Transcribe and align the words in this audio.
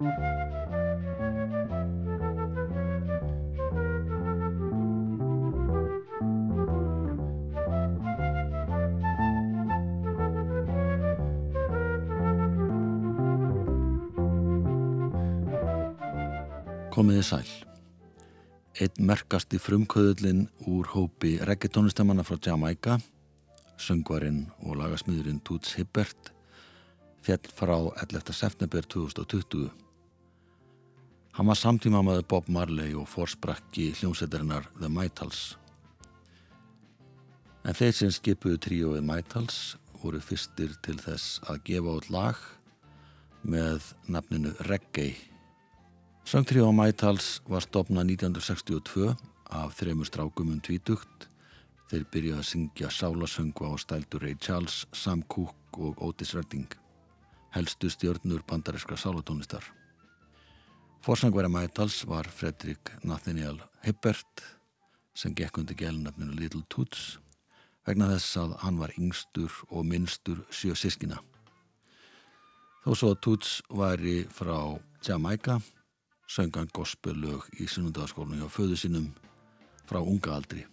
Komiði 0.00 0.08
sæl. 17.20 17.44
Einn 18.80 19.04
merkasti 19.04 19.60
frumkvöðullin 19.60 20.46
úr 20.64 20.88
hópi 20.94 21.36
reggetónistamanna 21.44 22.24
frá 22.24 22.40
Jamaica, 22.40 22.96
söngvarinn 23.76 24.46
og 24.64 24.80
lagasmýðurinn 24.80 25.44
Toots 25.44 25.76
Hibbert, 25.76 26.32
fjall 27.20 27.52
frá 27.52 27.76
11. 28.00 28.32
september 28.32 28.80
2020. 28.80 29.89
Hann 31.36 31.48
var 31.48 31.58
samtíma 31.58 32.02
með 32.04 32.24
Bob 32.28 32.50
Marley 32.52 32.94
og 32.98 33.08
fórsprakki 33.08 33.90
hljómsættarinnar 34.00 34.68
The 34.80 34.90
Mitals. 34.92 35.56
En 37.64 37.76
þeir 37.76 37.96
sem 37.96 38.12
skipuðu 38.14 38.60
tríóið 38.66 39.06
Mitals 39.06 39.60
voru 40.02 40.20
fyrstir 40.24 40.76
til 40.84 40.98
þess 41.00 41.40
að 41.48 41.64
gefa 41.70 41.98
út 42.00 42.12
lag 42.12 42.46
með 43.44 43.92
nafninu 44.08 44.54
Reggae 44.68 45.30
Söngtríu 46.30 46.62
á 46.62 46.70
Mætals 46.70 47.40
var 47.50 47.64
stopnað 47.64 48.12
1962 48.12 49.08
af 49.50 49.72
þreymur 49.74 50.06
strákum 50.06 50.52
um 50.52 50.60
tvítugt. 50.62 51.26
Þeir 51.90 52.04
byrjuði 52.12 52.38
að 52.38 52.46
syngja 52.46 52.90
sálasöngu 52.94 53.66
á 53.66 53.74
stældur 53.82 54.22
Ray 54.22 54.36
Charles, 54.38 54.84
Sam 54.94 55.24
Cooke 55.26 55.82
og 55.82 55.98
Otis 55.98 56.36
Redding, 56.38 56.70
helstu 57.50 57.90
stjórnur 57.90 58.44
bandariska 58.46 58.94
sálatónistar. 58.94 59.64
Forsangverða 61.00 61.48
Mætals 61.48 62.02
var 62.04 62.26
Fredrik 62.28 62.90
Nathaniel 63.08 63.56
Hibbert 63.80 64.42
sem 65.16 65.32
gekk 65.32 65.62
undir 65.62 65.78
gelunafninu 65.80 66.34
Little 66.36 66.60
Toots 66.68 67.14
vegna 67.88 68.10
þess 68.10 68.36
að 68.42 68.52
hann 68.60 68.76
var 68.82 68.92
yngstur 69.00 69.54
og 69.70 69.86
minnstur 69.88 70.42
sjö 70.52 70.76
sískina. 70.76 71.22
Þó 72.84 72.92
svo 72.92 73.14
að 73.14 73.22
Toots 73.24 73.54
væri 73.72 74.18
frá 74.28 74.76
Jamaica 75.08 75.56
söngan 76.28 76.68
gospellög 76.76 77.48
í 77.56 77.64
sunnundaskólinu 77.64 78.44
hjá 78.44 78.52
föðu 78.52 78.76
sinum 78.76 79.08
frá 79.88 80.02
unga 80.04 80.36
aldri. 80.36 80.66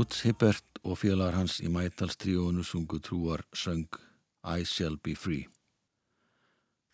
Toots 0.00 0.22
Hibbert 0.24 0.78
og 0.80 0.96
félagar 0.96 1.34
hans 1.36 1.58
í 1.60 1.68
mætalstríónu 1.68 2.62
sungu 2.64 3.02
trúar 3.04 3.42
söng 3.52 3.98
I 4.48 4.64
Shall 4.64 4.96
Be 4.96 5.12
Free. 5.12 5.42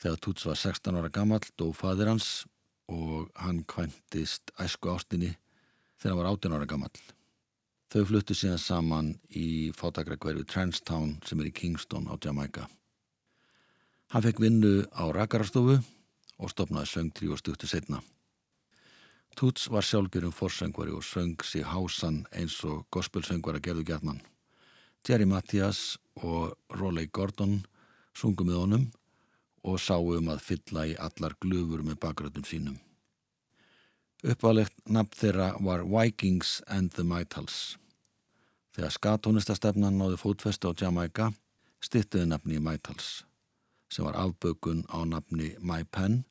Þegar 0.03 0.19
Toots 0.25 0.47
var 0.49 0.59
16 0.59 0.99
ára 0.99 1.11
gammal 1.15 1.47
dó 1.55 1.69
fadir 1.71 2.11
hans 2.11 2.49
og 2.91 3.29
hann 3.39 3.61
kventist 3.71 4.51
æsku 4.59 4.91
ástinni 4.91 5.37
þegar 6.03 6.17
hann 6.17 6.19
var 6.19 6.31
18 6.33 6.57
ára 6.59 6.67
gammal. 6.67 6.91
Þau 7.95 8.03
fluttu 8.11 8.35
síðan 8.35 8.59
saman 8.65 9.15
í 9.31 9.71
fótagrækverfi 9.79 10.43
Transtown 10.51 11.21
sem 11.23 11.39
er 11.39 11.53
í 11.53 11.55
Kingston 11.55 12.11
á 12.11 12.19
Jamaica. 12.19 12.67
Hann 14.11 14.27
fekk 14.27 14.43
vinnu 14.43 14.83
á 14.91 15.07
rakarastofu 15.15 15.79
og 15.79 16.51
stopnaði 16.51 16.91
söng 16.97 17.15
tríu 17.15 17.39
og 17.39 17.45
stuttu 17.45 17.71
setna. 17.71 18.03
Toots 19.37 19.69
var 19.69 19.85
sjálfgjörum 19.85 20.33
forsöngvari 20.33 20.93
og 20.97 21.05
söng 21.05 21.37
sig 21.45 21.63
hásan 21.63 22.25
eins 22.33 22.65
og 22.65 22.87
gospelsöngvara 22.91 23.61
gerðu 23.61 23.85
gætnan. 23.85 24.21
Jerry 25.09 25.25
Mathias 25.25 25.99
og 26.15 26.57
Roley 26.71 27.07
Gordon 27.07 27.67
sungum 28.15 28.49
með 28.49 28.57
honum 28.57 28.87
og 29.63 29.77
sáum 29.79 30.31
að 30.33 30.41
fylla 30.41 30.87
í 30.89 30.95
allar 30.97 31.37
glöfur 31.41 31.83
með 31.85 31.99
bakgröðum 32.01 32.49
sínum. 32.49 32.79
Uppvalegt 34.25 34.89
nafn 34.89 35.13
þeirra 35.21 35.53
var 35.61 35.85
Vikings 35.85 36.63
and 36.67 36.95
the 36.97 37.05
Mitals. 37.05 37.77
Þegar 38.73 38.95
skatónistastefnan 38.97 39.99
náði 40.01 40.17
fótfestu 40.17 40.73
á 40.73 40.79
Jamaica 40.81 41.29
stittuði 41.85 42.25
nafni 42.33 42.57
Mitals 42.57 43.27
sem 43.93 44.05
var 44.05 44.17
afbökun 44.17 44.87
á 44.89 45.05
nafni 45.05 45.53
My 45.61 45.85
Pen, 45.85 46.25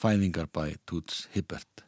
fæðingar 0.00 0.48
bæ 0.48 0.72
Toots 0.86 1.28
Hibbert. 1.36 1.84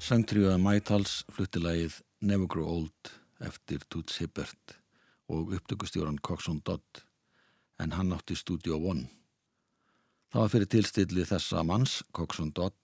Sangtriða 0.00 0.54
Mætals 0.56 1.26
fluttilagið 1.28 1.98
Never 2.24 2.48
Grow 2.48 2.64
Old 2.72 3.10
eftir 3.44 3.82
Toots 3.92 4.16
Hibbert 4.22 4.78
og 5.28 5.52
upptökustjóran 5.52 6.16
Coxon 6.24 6.62
Dodd 6.64 7.02
en 7.84 7.92
hann 7.92 8.14
átti 8.16 8.32
Studio 8.34 8.78
One. 8.80 9.10
Það 10.32 10.40
var 10.40 10.52
fyrir 10.54 10.70
tilstilli 10.72 11.26
þessa 11.28 11.66
manns, 11.68 11.98
Coxon 12.16 12.48
Dodd, 12.56 12.80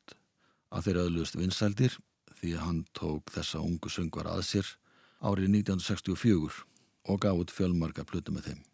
að 0.68 0.90
þeir 0.90 1.02
öðlust 1.06 1.40
vinsældir 1.40 1.96
því 2.36 2.52
að 2.52 2.64
hann 2.66 2.84
tók 2.92 3.32
þessa 3.32 3.64
ungu 3.64 3.88
söngvar 3.96 4.28
að 4.36 4.44
sér 4.52 4.76
árið 5.24 5.54
1964 5.64 6.62
og 7.08 7.20
gaf 7.24 7.44
út 7.46 7.54
fjölmarga 7.54 8.04
plutu 8.04 8.36
með 8.36 8.50
þeim. 8.50 8.64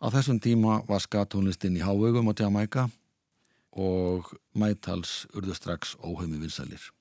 Á 0.00 0.06
þessum 0.16 0.40
tíma 0.40 0.80
var 0.88 1.04
skatónlistinn 1.04 1.76
í 1.76 1.84
hávögum 1.84 2.32
á 2.32 2.38
Jamaica 2.38 2.88
og 3.76 4.32
Mætals 4.56 5.26
urðu 5.36 5.52
strax 5.52 5.98
óheimi 6.00 6.40
vinsælir. 6.40 6.94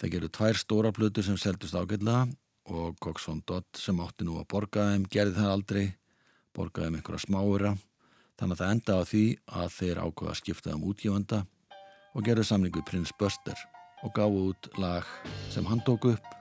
Það 0.00 0.12
gerur 0.14 0.32
tvær 0.32 0.56
stóra 0.56 0.90
plötur 0.96 1.26
sem 1.26 1.36
seldust 1.36 1.76
ágætlega 1.76 2.24
og 2.72 2.96
Coxon 3.04 3.42
Dodd 3.44 3.68
sem 3.76 3.98
átti 4.00 4.24
nú 4.24 4.38
að 4.40 4.46
borga 4.48 4.86
þeim 4.92 5.04
gerði 5.12 5.36
það 5.36 5.52
aldrei, 5.52 5.86
borgaði 6.56 6.88
þeim 6.88 6.96
einhverja 7.00 7.24
smáura 7.26 7.72
þannig 8.40 8.54
að 8.54 8.62
það 8.62 8.72
enda 8.74 8.96
á 8.96 9.02
því 9.10 9.24
að 9.60 9.74
þeir 9.76 10.00
ákvaða 10.00 10.32
að 10.32 10.40
skipta 10.40 10.76
um 10.76 10.86
útgjöfanda 10.88 11.42
og 12.14 12.24
gerði 12.24 12.46
samlingu 12.48 12.84
Prince 12.88 13.12
Buster 13.20 13.66
og 14.00 14.14
gáði 14.16 14.46
út 14.48 14.70
lag 14.80 15.12
sem 15.52 15.68
hann 15.68 15.84
tók 15.84 16.08
upp 16.14 16.32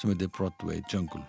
sem 0.00 0.14
heitir 0.14 0.32
Broadway 0.32 0.80
Jungle. 0.88 1.26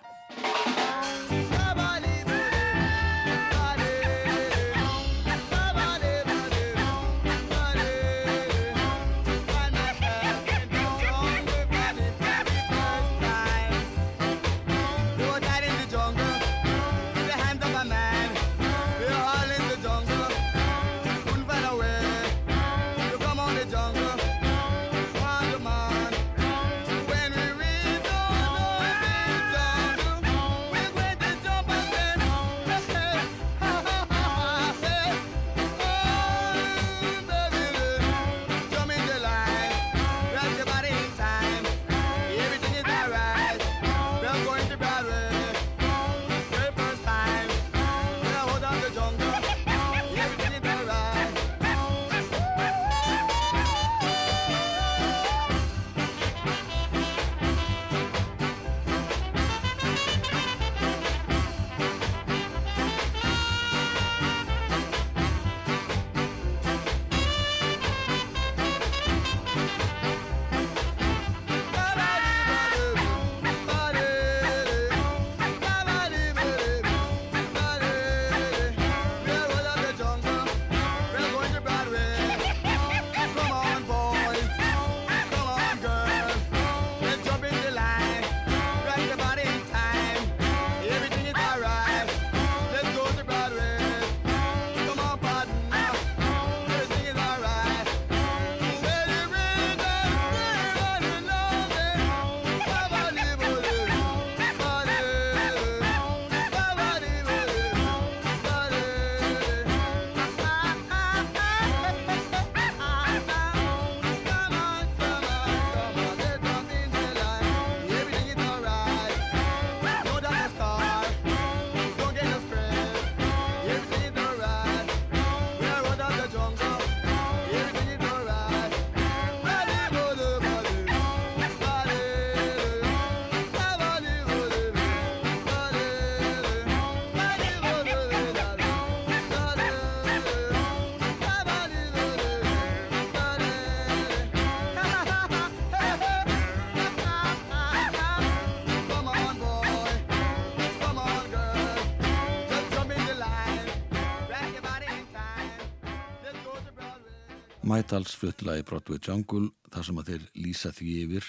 Mætals 157.74 158.12
fluttilagi 158.14 158.62
Broadway 158.62 159.00
Jungle 159.02 159.48
þar 159.72 159.86
sem 159.86 159.96
að 159.98 160.10
þeir 160.10 160.24
lýsa 160.38 160.70
því 160.70 160.90
yfir 161.04 161.28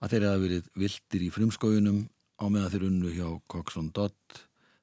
að 0.00 0.12
þeir 0.12 0.24
hafa 0.24 0.40
verið 0.40 0.68
vildir 0.80 1.24
í 1.26 1.32
frumskójunum 1.34 1.98
á 2.40 2.44
meðan 2.48 2.70
þeir 2.72 2.84
unnu 2.86 3.10
hjá 3.12 3.26
Coxon 3.52 3.90
Dodd 3.92 4.38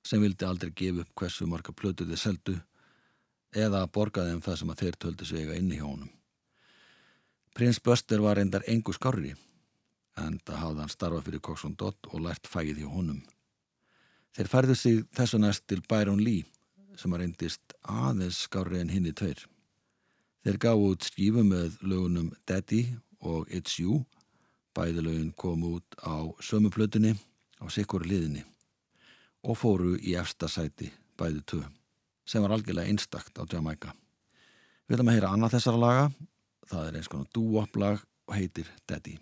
sem 0.05 0.21
vildi 0.21 0.45
aldrei 0.45 0.69
gefa 0.69 1.01
upp 1.01 1.15
hversu 1.17 1.47
marga 1.50 1.73
plötu 1.73 2.05
þeir 2.05 2.21
seldu 2.21 2.53
eða 3.63 3.81
borga 3.95 4.27
þeim 4.27 4.41
það 4.45 4.59
sem 4.59 4.73
að 4.73 4.83
þeir 4.83 5.00
töldu 5.05 5.29
sig 5.29 5.41
eiga 5.41 5.55
inni 5.57 5.79
hjá 5.79 5.88
honum. 5.88 6.12
Prins 7.57 7.79
Buster 7.81 8.21
var 8.21 8.38
reyndar 8.38 8.67
engu 8.69 8.93
skorri 8.93 9.33
en 10.21 10.38
það 10.45 10.62
hafði 10.62 10.83
hann 10.83 10.93
starfað 10.93 11.25
fyrir 11.29 11.45
Coxon 11.47 11.77
Dodd 11.79 12.12
og 12.12 12.21
lært 12.27 12.51
fægið 12.51 12.83
hjá 12.83 12.91
honum. 12.91 13.23
Þeir 14.38 14.51
færðu 14.51 14.77
sig 14.77 15.01
þessu 15.09 15.41
næst 15.41 15.65
til 15.65 15.81
Byron 15.89 16.21
Lee 16.21 16.45
sem 17.01 17.13
að 17.13 17.23
reyndist 17.23 17.77
aðeins 17.81 18.43
skorri 18.45 18.83
en 18.83 18.93
hinni 18.93 19.15
tveir. 19.17 19.47
Þeir 20.43 20.57
gáðu 20.59 20.88
út 20.91 21.05
skífu 21.07 21.43
með 21.47 21.77
lögunum 21.88 22.31
Daddy 22.43 22.81
og 23.23 23.47
It's 23.47 23.77
You. 23.79 24.01
Bæði 24.75 25.05
lögun 25.05 25.29
kom 25.39 25.63
út 25.69 25.95
á 26.03 26.27
sömuplötunni 26.43 27.13
á 27.63 27.65
sikkur 27.71 28.03
liðinni 28.03 28.43
og 29.43 29.59
fóru 29.59 29.93
í 30.00 30.15
efsta 30.19 30.50
sæti 30.51 30.89
bæði 31.19 31.43
tvö 31.47 31.63
sem 32.27 32.43
var 32.43 32.55
algjörlega 32.55 32.91
einstakt 32.91 33.39
á 33.39 33.43
Jamaica. 33.47 33.93
Við 34.88 34.97
ætlum 34.97 35.12
að 35.12 35.17
heyra 35.17 35.31
annað 35.35 35.55
þessara 35.57 35.83
laga. 35.83 36.05
Það 36.67 36.88
er 36.88 36.97
eins 37.00 37.12
konar 37.12 37.31
dúoplag 37.35 38.03
og 38.27 38.35
heitir 38.35 38.71
Daddy. 38.88 39.17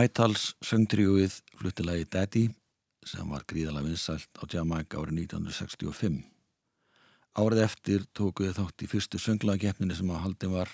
Mætals 0.00 0.54
söngtriúið 0.64 1.34
fluttilagi 1.60 2.06
Daddy 2.08 2.42
sem 3.04 3.26
var 3.28 3.42
gríðalega 3.50 3.84
vinsælt 3.84 4.38
á 4.40 4.48
Jamaica 4.48 4.96
árið 4.96 5.18
1965. 5.26 6.14
Árið 7.36 7.60
eftir 7.66 8.06
tókuði 8.16 8.54
þátt 8.56 8.84
í 8.86 8.88
fyrstu 8.88 9.20
sönglageppninu 9.20 9.98
sem 9.98 10.12
að 10.14 10.22
haldin 10.22 10.54
var 10.54 10.72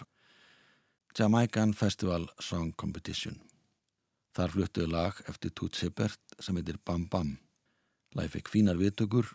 Jamaican 1.19 1.75
Festival 1.75 2.29
Song 2.39 2.71
Competition. 2.79 3.41
Þar 4.37 4.55
fluttuði 4.55 4.93
lag 4.95 5.19
eftir 5.27 5.57
Toots 5.59 5.83
Hibbert 5.83 6.39
sem 6.39 6.61
heitir 6.61 6.79
Bam 6.87 7.09
Bam. 7.11 7.35
Læg 8.15 8.31
fekk 8.37 8.53
fínar 8.55 8.79
viðtökur 8.79 9.33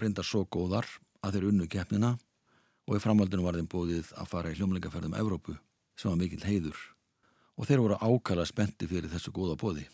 reyndar 0.00 0.24
svo 0.24 0.46
góðar 0.48 0.88
að 1.20 1.36
þeir 1.36 1.50
unnu 1.50 1.68
keppnina 1.68 2.14
og 2.88 2.96
í 2.96 3.04
framhaldinu 3.04 3.44
var 3.44 3.60
þeim 3.60 3.68
bóðið 3.76 4.16
að 4.16 4.32
fara 4.32 4.54
í 4.54 4.56
hljómlingaferðum 4.56 5.20
Evrópu 5.20 5.58
sem 6.00 6.14
var 6.14 6.22
mikil 6.22 6.44
heiður 6.48 6.93
og 7.58 7.68
þeir 7.68 7.82
voru 7.84 7.98
ákala 8.00 8.46
spenti 8.48 8.88
fyrir 8.90 9.10
þessu 9.12 9.34
góða 9.34 9.58
bóði. 9.60 9.86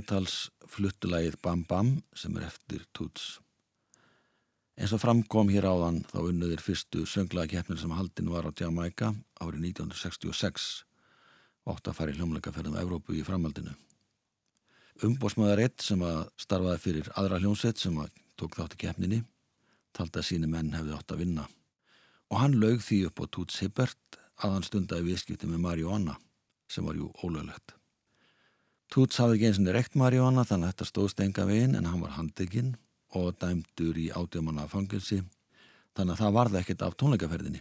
Og 0.00 0.04
Mætals 0.06 0.48
fluttulægið 0.64 1.34
Bam 1.44 1.60
Bam 1.68 1.88
sem 2.16 2.36
er 2.38 2.46
eftir 2.46 2.86
Toots. 2.96 3.36
Eins 4.80 4.94
og 4.96 5.02
framkom 5.02 5.50
hér 5.52 5.66
áðan 5.68 5.98
þá 6.08 6.22
unnuðir 6.22 6.62
fyrstu 6.64 7.02
sönglaðakeppnir 7.04 7.76
sem 7.76 7.92
haldin 7.92 8.30
var 8.32 8.46
á 8.48 8.50
Jamaica 8.56 9.10
árið 9.44 9.66
1966 9.74 10.68
ótt 11.68 11.90
að 11.90 11.98
fara 11.98 12.14
í 12.14 12.16
hljómleikaferðum 12.16 12.78
Evrópu 12.80 13.12
í 13.18 13.24
framhaldinu. 13.26 13.74
Umbósmaður 15.04 15.66
eitt 15.66 15.84
sem 15.84 16.00
að 16.00 16.22
starfaði 16.46 16.80
fyrir 16.86 17.10
aðra 17.20 17.42
hljómsveit 17.42 17.82
sem 17.84 17.98
að 18.00 18.14
tók 18.40 18.56
þátt 18.56 18.78
í 18.78 18.80
keppninni 18.86 19.18
taldi 19.92 20.22
að 20.22 20.28
síni 20.30 20.48
menn 20.48 20.72
hefði 20.78 20.96
ótt 20.96 21.12
að 21.12 21.26
vinna 21.26 21.44
og 22.30 22.40
hann 22.40 22.56
lög 22.62 22.80
því 22.86 23.02
upp 23.10 23.20
á 23.20 23.24
Toots 23.28 23.60
Hibbert 23.60 24.22
að 24.40 24.56
hann 24.56 24.64
stundaði 24.64 25.10
viðskipti 25.10 25.50
með 25.50 25.62
Marihuana 25.66 26.16
sem 26.72 26.88
var 26.88 26.96
jú 26.96 27.12
ólöglegt. 27.20 27.76
Túts 28.90 29.20
hafði 29.22 29.36
ekki 29.36 29.46
eins 29.46 29.58
og 29.62 29.68
rekt 29.74 29.96
Marjóna 29.98 30.42
þannig 30.42 30.66
að 30.66 30.72
þetta 30.72 30.86
stóðst 30.88 31.20
enga 31.22 31.44
veginn 31.46 31.76
en 31.78 31.86
hann 31.86 32.00
var 32.02 32.16
handekinn 32.16 32.72
og 33.14 33.36
dæmdur 33.38 33.98
í 34.02 34.08
átjámanna 34.10 34.64
fangilsi 34.70 35.20
þannig 35.94 36.16
að 36.16 36.22
það 36.24 36.34
varði 36.34 36.58
ekkert 36.60 36.82
af 36.82 36.96
tónleikaferðinni. 36.98 37.60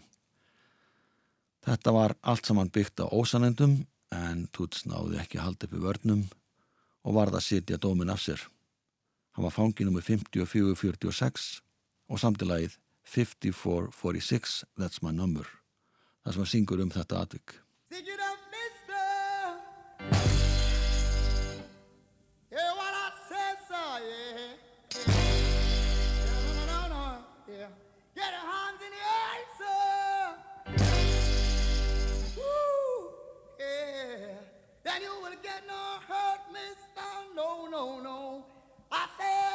Þetta 1.69 1.93
var 1.93 2.15
allt 2.25 2.49
saman 2.49 2.73
byggt 2.73 3.03
á 3.05 3.13
ósanendum 3.13 3.77
en 4.15 4.47
Túts 4.49 4.87
náði 4.89 5.21
ekki 5.21 5.41
halda 5.43 5.69
upp 5.69 5.77
í 5.77 5.83
vörnum 5.83 6.25
og 7.05 7.17
varði 7.19 7.37
að 7.37 7.45
sitja 7.45 7.77
dómin 7.77 8.09
af 8.09 8.25
sér. 8.25 8.41
Hann 9.37 9.45
var 9.45 9.53
fangin 9.53 9.93
um 9.93 10.01
54-46 10.01 11.49
og 12.09 12.25
samtilagið 12.25 12.79
54-46 13.05 14.63
That's 14.81 15.05
my 15.05 15.13
number. 15.13 15.45
Það 16.25 16.33
sem 16.33 16.47
að 16.47 16.53
syngur 16.57 16.81
um 16.81 16.93
þetta 16.97 17.21
and 34.99 35.05
you 35.05 35.21
will 35.21 35.37
get 35.41 35.63
no 35.67 35.99
hurt, 36.07 36.41
mister. 36.51 37.09
No, 37.35 37.67
no, 37.67 38.01
no. 38.01 38.45
I 38.91 39.07
said. 39.17 39.48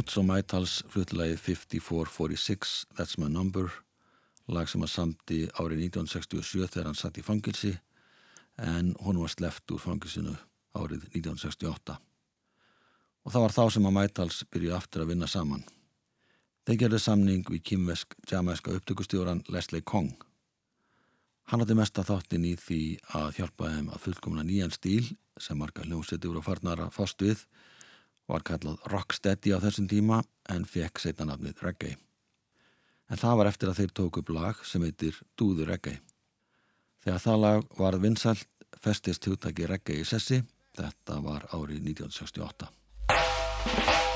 Toots 0.00 0.16
og 0.16 0.24
Mætals 0.24 0.74
fluttilagið 0.88 1.40
5446 1.44 2.70
That's 2.96 3.18
My 3.20 3.26
Number 3.28 3.66
lag 4.48 4.68
sem 4.70 4.80
að 4.80 4.88
samti 4.94 5.40
árið 5.60 5.82
1967 5.90 6.70
þegar 6.72 6.86
hann 6.88 6.96
satt 6.96 7.18
í 7.20 7.24
fangilsi 7.26 7.74
en 8.64 8.94
hún 9.04 9.18
var 9.20 9.28
sleft 9.28 9.74
úr 9.74 9.82
fangilsinu 9.82 10.32
árið 10.72 11.04
1968 11.10 11.98
og 11.98 13.34
það 13.34 13.44
var 13.44 13.56
þá 13.58 13.60
sem 13.74 13.88
að 13.90 13.96
Mætals 13.98 14.38
byrju 14.48 14.72
aftur 14.78 15.04
að 15.04 15.12
vinna 15.12 15.28
saman. 15.28 15.66
Þeir 16.64 16.80
gerðu 16.86 17.00
samning 17.04 17.44
við 17.52 17.66
kýmvesk 17.68 18.16
jamaiska 18.30 18.72
upptökustjóran 18.78 19.44
Leslie 19.52 19.84
Kong. 19.84 20.14
Hann 21.52 21.60
átti 21.60 21.76
mesta 21.76 22.06
þáttin 22.08 22.48
í 22.48 22.54
því 22.56 22.80
að 23.20 23.42
hjálpa 23.42 23.74
þeim 23.74 23.92
að 23.92 24.06
fullkomna 24.06 24.48
nýjan 24.48 24.72
stíl 24.72 25.12
sem 25.36 25.60
marga 25.60 25.84
hljómsveitur 25.84 26.40
og 26.40 26.48
farnar 26.48 26.86
að 26.86 26.96
fást 26.96 27.20
við 27.20 27.44
var 28.30 28.44
kallað 28.46 28.78
Rocksteady 28.92 29.54
á 29.54 29.58
þessum 29.62 29.88
tíma 29.90 30.22
en 30.50 30.66
fekk 30.68 31.02
seitanafnið 31.02 31.62
Reggae. 31.66 31.96
En 33.10 33.18
það 33.18 33.40
var 33.40 33.50
eftir 33.50 33.70
að 33.70 33.80
þeir 33.80 33.94
tóku 33.98 34.22
upp 34.22 34.32
lag 34.34 34.62
sem 34.66 34.84
heitir 34.86 35.18
Do 35.36 35.52
the 35.58 35.66
Reggae. 35.66 35.98
Þegar 37.04 37.24
það 37.24 37.42
lag 37.44 37.66
var 37.78 37.98
vinsælt 38.02 38.46
festist 38.80 39.26
hugtaki 39.26 39.66
Reggae 39.66 40.04
í 40.04 40.06
sessi, 40.06 40.42
þetta 40.78 41.18
var 41.24 41.48
árið 41.56 41.90
1968. 41.96 44.09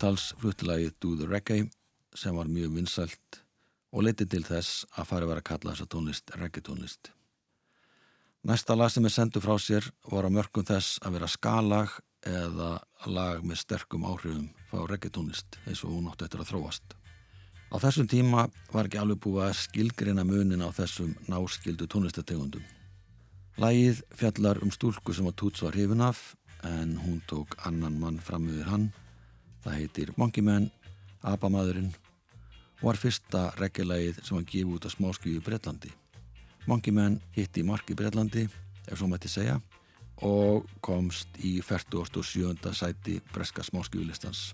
Mætals 0.00 0.30
fluttilagið 0.40 0.92
Do 0.96 1.10
the 1.12 1.26
Reggae 1.28 1.66
sem 2.16 2.32
var 2.32 2.48
mjög 2.48 2.70
vinsælt 2.72 3.36
og 3.92 4.06
leiti 4.06 4.24
til 4.24 4.40
þess 4.46 4.86
að 4.96 5.08
fari 5.10 5.26
vera 5.28 5.42
að 5.42 5.48
kalla 5.50 5.74
þessa 5.74 5.86
tónlist 5.92 6.30
reggae 6.40 6.64
tónlist. 6.64 7.10
Næsta 8.48 8.78
lag 8.78 8.88
sem 8.88 9.04
er 9.04 9.12
sendu 9.12 9.42
frá 9.44 9.58
sér 9.60 9.90
var 10.08 10.24
á 10.24 10.32
mörgum 10.32 10.64
þess 10.64 11.02
að 11.04 11.18
vera 11.18 11.28
skalag 11.28 11.98
eða 12.24 12.70
lag 13.12 13.44
með 13.44 13.60
sterkum 13.60 14.06
áhrifum 14.08 14.46
frá 14.70 14.86
reggae 14.88 15.12
tónlist 15.12 15.60
eins 15.66 15.84
og 15.84 15.92
hún 15.92 16.08
átti 16.08 16.24
eftir 16.30 16.46
að 16.46 16.48
þróast. 16.54 16.96
Á 17.68 17.76
þessum 17.84 18.08
tíma 18.08 18.46
var 18.72 18.88
ekki 18.88 19.02
alveg 19.02 19.20
búið 19.20 19.50
að 19.50 19.60
skilgreina 19.66 20.24
munin 20.24 20.64
á 20.64 20.72
þessum 20.80 21.12
náskildu 21.28 21.90
tónlistategundum. 21.92 22.64
Lagið 23.60 24.00
fjallar 24.16 24.64
um 24.64 24.72
stúlku 24.72 25.12
sem 25.12 25.28
að 25.28 25.36
Toots 25.44 25.68
var 25.68 25.76
hrifin 25.76 26.08
af 26.08 26.24
en 26.64 26.96
hún 27.04 27.20
tók 27.28 27.60
annan 27.68 28.00
mann 28.00 28.16
fram 28.24 28.48
yfir 28.48 28.72
hann. 28.72 28.90
Það 29.64 29.76
heitir 29.76 30.12
Monkey 30.16 30.44
Man, 30.44 30.70
Abamadurinn 31.22 31.90
og 32.80 32.86
var 32.88 33.00
fyrsta 33.00 33.50
reggelægið 33.60 34.22
sem 34.24 34.38
hann 34.38 34.48
gefið 34.48 34.76
út 34.78 34.86
á 34.88 34.90
smáskjöfu 34.94 35.44
Breitlandi. 35.44 35.92
Monkey 36.66 36.94
Man 36.96 37.20
hitti 37.36 37.64
mark 37.66 37.90
í 37.92 37.96
Breitlandi, 37.96 38.46
ef 38.88 38.98
svo 38.98 39.08
mætti 39.10 39.28
segja, 39.28 39.58
og 40.24 40.68
komst 40.84 41.36
í 41.44 41.58
47. 41.64 42.72
sæti 42.72 43.20
breska 43.32 43.64
smáskjöfulistans. 43.64 44.50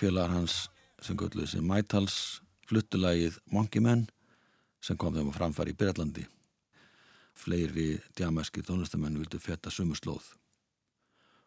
Félagar 0.00 0.32
hans 0.32 0.64
sem 1.04 1.16
gölluði 1.18 1.52
sem 1.52 1.66
Mætals 1.66 2.40
fluttulægið 2.70 3.38
Monkey 3.52 3.82
Man 3.84 4.06
sem 4.80 4.96
kom 4.96 5.14
þeim 5.14 5.30
á 5.32 5.36
framfæri 5.36 5.74
í 5.74 5.78
Breitlandi. 5.80 6.24
Fleiri 7.36 8.00
djamerski 8.16 8.64
tónlistamenn 8.64 9.18
vildu 9.20 9.40
fetta 9.40 9.72
sumu 9.72 9.96
slóð. 9.98 10.24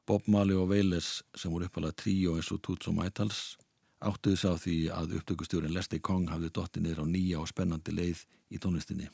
Bob 0.06 0.28
Marley 0.28 0.58
og 0.60 0.70
Wailers 0.70 1.22
sem 1.36 1.52
voru 1.52 1.70
uppalega 1.70 1.96
tríó 2.04 2.36
eins 2.38 2.52
og 2.52 2.62
Toots 2.66 2.90
og 2.92 2.98
Mætals 2.98 3.42
áttuði 4.04 4.40
sá 4.42 4.52
því 4.60 4.78
að 4.92 5.18
upptökustjórin 5.20 5.74
Leslie 5.74 6.04
Kong 6.04 6.28
hafði 6.28 6.52
dotti 6.58 6.84
niður 6.84 7.06
á 7.08 7.14
nýja 7.14 7.40
og 7.40 7.50
spennandi 7.50 7.96
leið 7.96 8.26
í 8.52 8.60
tónlistinni. 8.60 9.08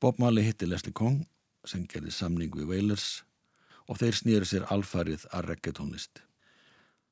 Bob 0.00 0.18
Marley 0.20 0.44
hitti 0.44 0.66
Leslie 0.66 0.96
Kong 0.96 1.22
sem 1.66 1.86
gerði 1.86 2.12
samning 2.12 2.52
við 2.56 2.72
Wailers 2.72 3.22
og 3.86 4.00
þeir 4.00 4.18
snýri 4.18 4.48
sér 4.48 4.66
alfarið 4.74 5.28
að 5.30 5.52
reggaetónlist. 5.52 6.26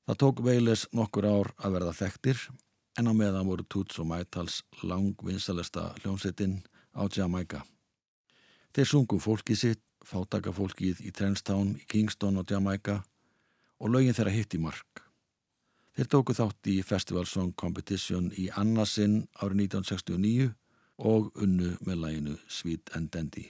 Það 0.04 0.18
tók 0.20 0.40
Veiles 0.44 0.84
nokkur 0.92 1.24
ár 1.24 1.48
að 1.64 1.78
verða 1.78 1.92
þekktir 1.96 2.40
en 3.00 3.08
á 3.08 3.12
meðan 3.16 3.48
voru 3.48 3.64
Toots 3.64 3.98
og 4.02 4.10
Mætals 4.10 4.60
langvinsalesta 4.84 5.94
hljómsettinn 6.02 6.58
á 6.92 7.08
Jamaica. 7.08 7.62
Þeir 8.74 8.90
sungum 8.90 9.22
fólkið 9.22 9.60
sitt, 9.60 9.82
fátakafólkið 10.04 11.00
í 11.08 11.12
Trenstown, 11.14 11.78
í 11.80 11.88
Kingston 11.88 12.36
og 12.36 12.50
Jamaica 12.50 13.00
og 13.80 13.94
lögin 13.94 14.16
þeirra 14.16 14.34
hitt 14.34 14.54
í 14.54 14.60
mark. 14.60 15.04
Þeir 15.96 16.10
tóku 16.10 16.36
þátt 16.36 16.68
í 16.68 16.82
Festival 16.84 17.24
Song 17.30 17.54
Competition 17.56 18.28
í 18.36 18.50
annarsinn 18.52 19.22
árið 19.40 19.70
1969 19.70 20.50
og 21.00 21.32
unnu 21.40 21.76
með 21.86 22.00
læginu 22.04 22.38
Sweet 22.50 22.92
and 22.98 23.14
Dandy. 23.14 23.48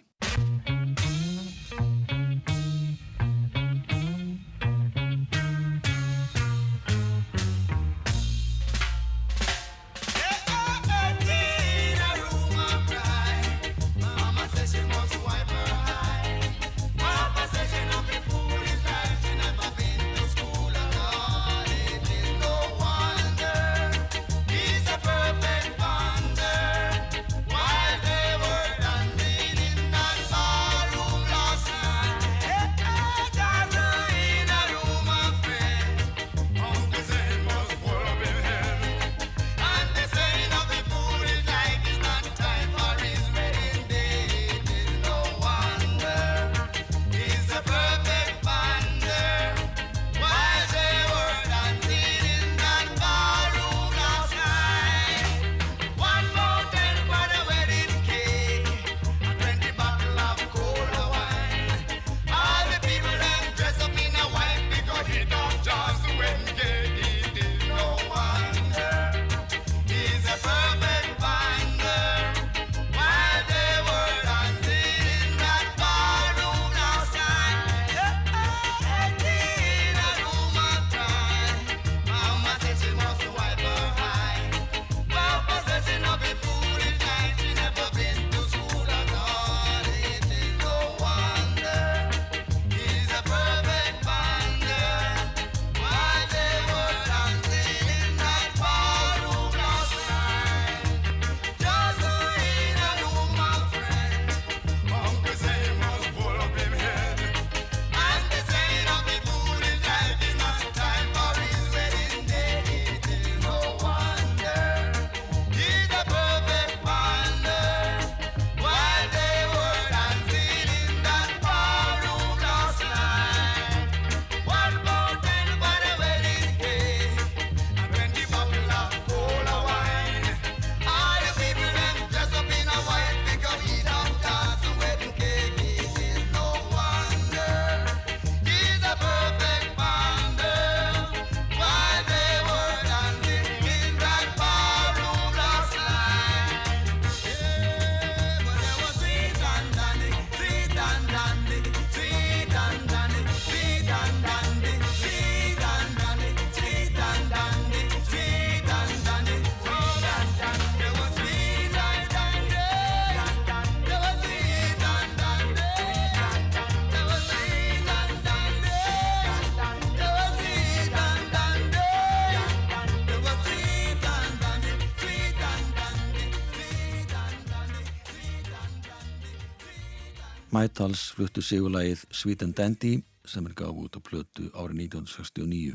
Mætals 180.54 181.08
fluttu 181.16 181.42
sigurlægið 181.42 182.04
Sweet 182.14 182.42
and 182.44 182.54
Dandy 182.54 182.92
sem 183.26 183.46
er 183.48 183.54
gáð 183.58 183.78
út 183.84 183.96
á 183.98 184.00
plötu 184.06 184.44
árið 184.54 184.84
1969. 184.84 185.72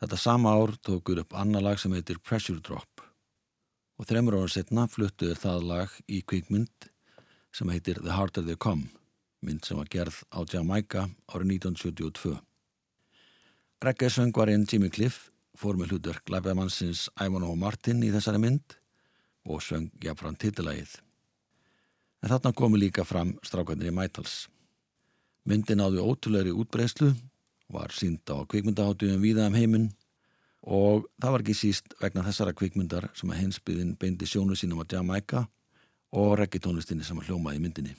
Þetta 0.00 0.16
sama 0.18 0.54
ár 0.58 0.72
tókur 0.82 1.20
upp 1.22 1.36
annar 1.38 1.62
lag 1.62 1.78
sem 1.78 1.92
heitir 1.94 2.18
Pressure 2.18 2.58
Drop 2.58 3.04
og 4.00 4.08
þreymur 4.08 4.40
ára 4.40 4.48
setna 4.50 4.86
fluttu 4.90 5.28
er 5.30 5.38
það 5.38 5.66
lag 5.68 5.94
í 6.08 6.18
kvikmynd 6.26 6.88
sem 7.54 7.70
heitir 7.70 8.00
The 8.00 8.16
Harder 8.16 8.42
They 8.46 8.58
Come, 8.58 8.88
mynd 9.44 9.62
sem 9.68 9.78
var 9.78 9.92
gerð 9.92 10.18
á 10.34 10.40
Jamaica 10.50 11.04
árið 11.28 11.52
1972. 11.60 12.32
Reggae-söngvarinn 13.86 14.66
Jimmy 14.66 14.90
Cliff 14.90 15.28
fór 15.54 15.78
með 15.78 15.94
hlutverk 15.94 16.32
læfæðamannsins 16.32 17.04
Ivanhoe 17.20 17.60
Martin 17.60 18.02
í 18.02 18.10
þessari 18.10 18.42
mynd 18.42 18.80
og 19.46 19.62
söng 19.62 19.92
jafnfram 20.02 20.40
titilægið. 20.40 20.96
En 22.20 22.28
þarna 22.28 22.52
komu 22.52 22.76
líka 22.80 23.04
fram 23.08 23.32
strákarnir 23.46 23.90
í 23.90 23.94
Mætals. 23.96 24.48
Myndin 25.48 25.80
áði 25.80 26.02
ótrúleiri 26.04 26.52
útbreyslu, 26.52 27.14
var 27.72 27.94
sínd 27.94 28.28
á 28.28 28.44
kvikmyndaháttuðum 28.44 29.22
víða 29.22 29.46
um 29.48 29.56
heiminn 29.56 29.88
og 30.60 31.06
það 31.22 31.32
var 31.32 31.44
ekki 31.44 31.56
síst 31.56 31.94
vegna 32.02 32.26
þessara 32.26 32.52
kvikmyndar 32.56 33.08
sem 33.16 33.30
að 33.32 33.40
hinsbyðin 33.44 33.96
beindi 33.96 34.28
sjónu 34.28 34.58
sínum 34.58 34.82
á 34.82 34.90
Jamaica 34.90 35.46
og 36.12 36.36
reggitónlistinni 36.42 37.06
sem 37.06 37.18
að 37.22 37.30
hljómaði 37.30 37.64
myndinni. 37.64 37.96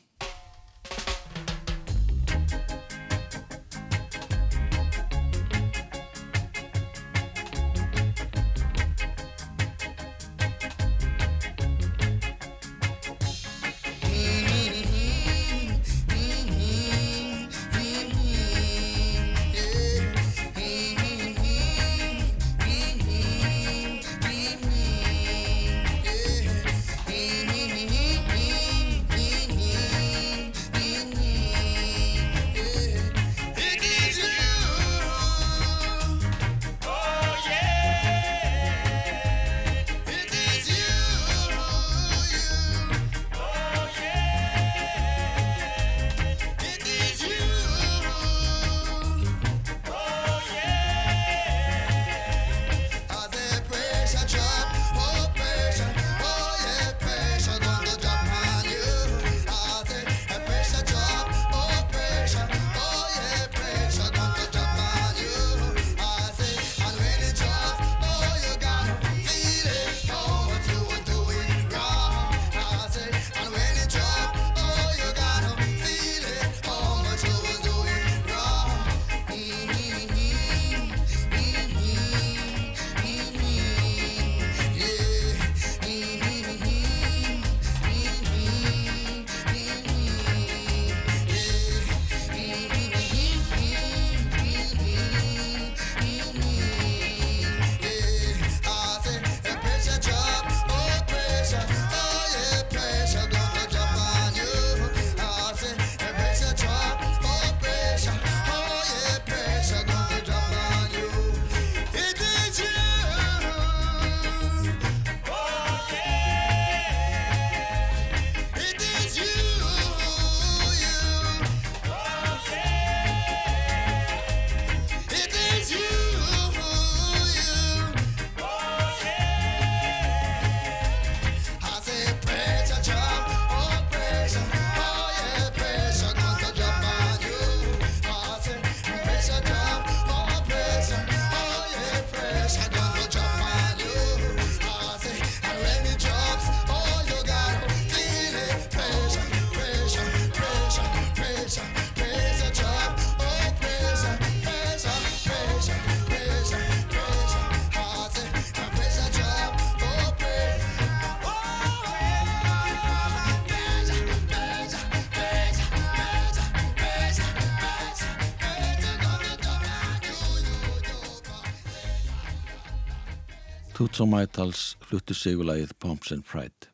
Toots 174.01 174.09
og 174.09 174.17
Mætals 174.17 174.61
fluttu 174.81 175.13
sigulagið 175.13 175.75
Pomps 175.77 176.09
and 176.09 176.23
Pride. 176.25 176.71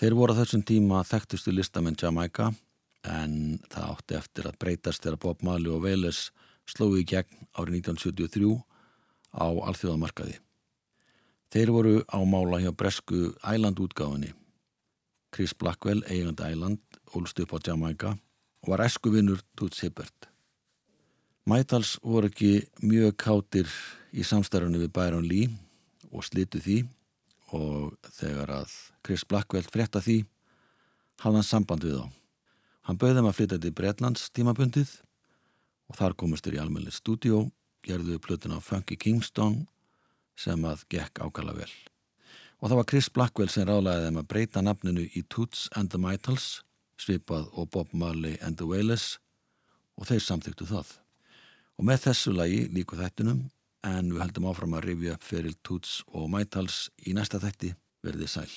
Þeir 0.00 0.14
voru 0.16 0.32
á 0.32 0.38
þessum 0.38 0.62
tíma 0.64 1.02
þekktustu 1.04 1.52
listamenn 1.52 1.98
Jamaica 2.00 2.46
en 3.04 3.58
það 3.68 3.90
átti 3.90 4.16
eftir 4.16 4.46
að 4.48 4.56
breytast 4.64 5.04
þegar 5.04 5.18
Bob 5.20 5.42
Marley 5.44 5.68
og 5.74 5.82
Veles 5.84 6.30
slói 6.64 7.02
í 7.02 7.04
gegn 7.04 7.44
árið 7.52 7.76
1973 7.82 8.54
á 9.36 9.44
alþjóðamarkaði. 9.44 10.38
Þeir 11.52 11.74
voru 11.76 11.92
á 12.08 12.18
mála 12.24 12.62
hjá 12.64 12.72
bresku 12.72 13.34
Island 13.44 13.82
útgáðinni. 13.84 14.32
Chris 15.36 15.52
Blackwell, 15.52 16.00
eigand 16.08 16.40
Island, 16.40 16.80
ólst 17.12 17.44
upp 17.44 17.52
á 17.52 17.60
Jamaica 17.60 18.14
og 18.64 18.72
var 18.72 18.86
eskuvinnur 18.86 19.44
Toots 19.52 19.84
Hibbert. 19.84 20.30
Mætals 21.44 21.98
voru 22.00 22.32
ekki 22.32 22.64
mjög 22.80 23.18
kátir 23.20 23.68
í 24.16 24.24
samstarfunni 24.24 24.80
við 24.80 24.94
Byron 24.96 25.28
Lee 25.28 25.52
og 26.14 26.24
slitu 26.26 26.60
því 26.62 26.78
og 27.54 27.94
þegar 28.16 28.52
að 28.62 28.74
Chris 29.04 29.24
Blackwell 29.28 29.66
frétta 29.66 30.02
því 30.02 30.22
hafði 31.22 31.38
hann 31.38 31.46
samband 31.46 31.86
við 31.86 31.98
þá. 32.00 32.06
Hann 32.84 33.00
bauði 33.00 33.16
þeim 33.18 33.28
að 33.30 33.36
flytja 33.38 33.60
til 33.60 33.72
Bretlands 33.76 34.28
tímabundið 34.36 34.90
og 35.88 35.98
þar 35.98 36.16
komast 36.20 36.46
þeir 36.46 36.58
í 36.58 36.62
almenni 36.62 36.92
stúdíó, 36.92 37.46
gerðu 37.84 38.18
plötuna 38.20 38.60
Funky 38.64 38.96
Kingston 39.00 39.64
sem 40.36 40.64
að 40.66 40.84
gekk 40.92 41.20
ákala 41.24 41.54
vel. 41.56 41.70
Og 42.60 42.70
það 42.70 42.78
var 42.80 42.88
Chris 42.90 43.10
Blackwell 43.12 43.50
sem 43.52 43.66
rálaði 43.68 44.06
þeim 44.06 44.20
að 44.20 44.28
breyta 44.30 44.62
nafninu 44.64 45.04
í 45.04 45.24
Toots 45.28 45.68
and 45.76 45.92
the 45.92 46.00
Mitals 46.00 46.62
svipað 47.00 47.48
og 47.52 47.70
Bob 47.74 47.92
Marley 47.92 48.38
and 48.40 48.58
the 48.58 48.68
Wailers 48.68 49.18
og 49.98 50.08
þeir 50.08 50.22
samþyktu 50.24 50.68
það. 50.70 50.94
Og 51.78 51.88
með 51.88 52.06
þessu 52.08 52.34
lagi 52.34 52.64
líku 52.72 52.98
þættunum 52.98 53.44
en 53.84 54.12
við 54.12 54.24
heldum 54.24 54.48
áfram 54.50 54.76
að 54.78 54.88
rifja 54.88 55.16
upp 55.18 55.28
fyrir 55.28 55.58
Toots 55.66 55.98
og 56.12 56.30
Mætals 56.32 56.88
í 57.04 57.16
næsta 57.16 57.42
þætti 57.42 57.74
verðið 58.04 58.32
sæl. 58.36 58.50